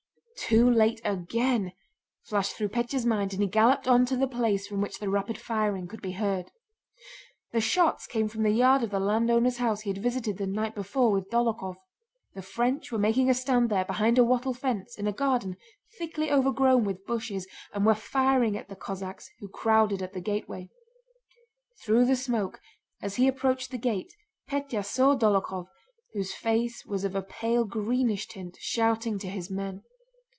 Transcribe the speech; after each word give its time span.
"Too 0.49 0.69
late 0.69 0.99
again!" 1.05 1.71
flashed 2.23 2.55
through 2.57 2.69
Pétya's 2.69 3.05
mind 3.05 3.31
and 3.31 3.41
he 3.41 3.47
galloped 3.47 3.87
on 3.87 4.05
to 4.07 4.17
the 4.17 4.27
place 4.27 4.67
from 4.67 4.81
which 4.81 4.99
the 4.99 5.07
rapid 5.09 5.37
firing 5.37 5.87
could 5.87 6.01
be 6.01 6.11
heard. 6.13 6.51
The 7.53 7.61
shots 7.61 8.05
came 8.05 8.27
from 8.27 8.43
the 8.43 8.49
yard 8.51 8.83
of 8.83 8.89
the 8.89 8.99
landowner's 8.99 9.57
house 9.59 9.81
he 9.81 9.91
had 9.91 10.03
visited 10.03 10.37
the 10.37 10.47
night 10.47 10.75
before 10.75 11.13
with 11.13 11.29
Dólokhov. 11.29 11.77
The 12.33 12.41
French 12.41 12.91
were 12.91 12.97
making 12.99 13.29
a 13.29 13.33
stand 13.33 13.69
there 13.69 13.85
behind 13.85 14.17
a 14.17 14.25
wattle 14.25 14.53
fence 14.53 14.97
in 14.97 15.07
a 15.07 15.13
garden 15.13 15.55
thickly 15.97 16.29
overgrown 16.29 16.83
with 16.83 17.05
bushes 17.05 17.47
and 17.73 17.85
were 17.85 17.95
firing 17.95 18.57
at 18.57 18.67
the 18.67 18.75
Cossacks 18.75 19.29
who 19.39 19.47
crowded 19.47 20.01
at 20.01 20.11
the 20.11 20.19
gateway. 20.19 20.69
Through 21.81 22.05
the 22.07 22.17
smoke, 22.17 22.59
as 23.01 23.15
he 23.15 23.29
approached 23.29 23.71
the 23.71 23.77
gate, 23.77 24.11
Pétya 24.49 24.83
saw 24.83 25.15
Dólokhov, 25.15 25.67
whose 26.13 26.33
face 26.33 26.85
was 26.85 27.05
of 27.05 27.15
a 27.15 27.21
pale 27.23 27.63
greenish 27.63 28.27
tint, 28.27 28.57
shouting 28.59 29.17
to 29.19 29.29
his 29.29 29.49
men. 29.49 29.83